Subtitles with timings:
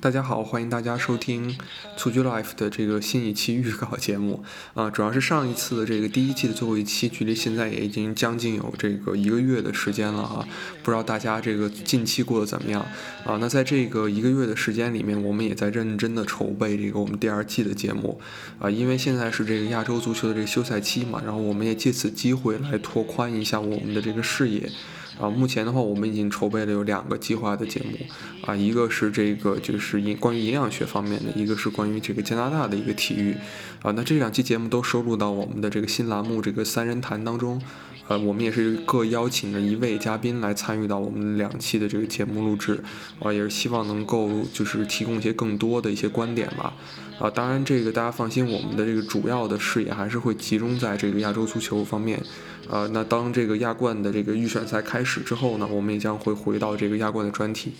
[0.00, 1.58] 大家好，欢迎大家收听
[1.96, 4.44] 蹴鞠 Life 的这个新一期预告节目
[4.74, 10.46] 啊，主要是上一次的这个第一季的最后一期，距离现在也已经将近有这个一个月的时间了啊，
[10.84, 12.80] 不知道大家这个近期过得怎么样
[13.24, 13.38] 啊？
[13.40, 18.20] 那在这个一个月的时间里面，我们也在认真的筹备这个我们第二季的节目
[18.60, 24.70] 啊，因为现在是这个亚洲足球的这个休赛期嘛，然后我们也借此机会来拓宽一下我们的这个视野。
[25.20, 27.98] 啊，目前的话，我们已经筹备了有两个计划的节目，
[28.46, 33.34] 啊，一个是这个就是营关于营养学方面的，一个是关于这个加拿大的一个体育，
[33.82, 37.60] 啊，那这两期节目都收录到我们的这个新栏目这个三人谈当中，
[38.08, 42.82] 呃，我们也是各邀请了一位嘉宾来参与到我们两期的这个节目录制，
[43.20, 46.72] 啊，也是希望能够就是提供一些更多的一些观点吧，
[47.20, 52.20] 啊，当然这个大家放心，我们的这个主要的视野还是会集中在这个亚洲足球方面。
[52.70, 57.72] 呃，那当这个亚冠的这个预选赛开始之后呢，我们也将会回到这个亚冠的专题，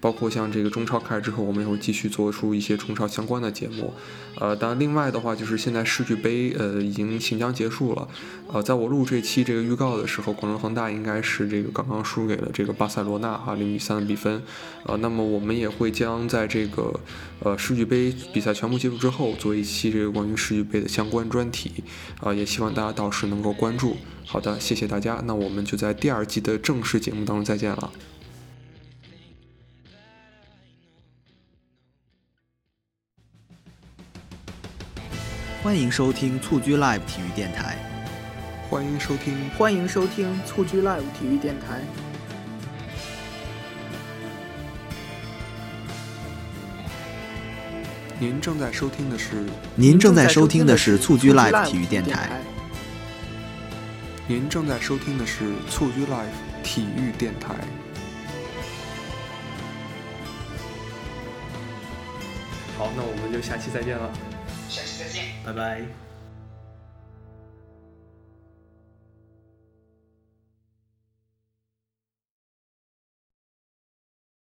[0.00, 3.92] 包括像这个中超开始之后，我们也会继续做出一些中超相关的节目。
[4.38, 8.06] 呃，当然另外的话，就是现在世俱杯呃已经即将结束了。
[8.46, 14.42] 呃，在我录这期这个预告的时候，广州恒大应该是这个刚刚输给了这个巴塞罗那哈零比三的比分。
[14.84, 16.98] 呃，那么我们也会将在这个
[17.40, 21.84] 呃世俱杯比赛全部结束之后，做一期这个关于世俱杯的相关专题。
[22.20, 23.96] 啊，也希望大家到时能够关注。
[24.24, 25.22] 好的，谢谢大家。
[25.24, 27.92] 那我们就在第二季的正式节目当中再见了。
[35.60, 37.97] 欢迎收听蹴鞠 Live 体育电台。
[38.70, 41.80] 欢迎收听，欢迎收听蹴鞠 Live 体育电台。
[48.20, 52.28] 您正在收听的是，您正在收听的是蹴鞠 Live 体育电台。
[54.26, 57.54] 您正在收听的是蹴鞠 Live 体育电台。
[62.76, 64.12] 好，那我们就下期再见了。
[64.68, 66.07] 下期再见，拜拜。